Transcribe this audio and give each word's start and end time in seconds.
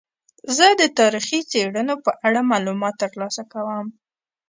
زه 0.57 0.67
د 0.81 0.83
تاریخي 0.99 1.39
څیړنو 1.51 1.95
په 2.05 2.11
اړه 2.27 2.49
معلومات 2.51 2.95
ترلاسه 3.03 3.43
کوم. 3.53 3.87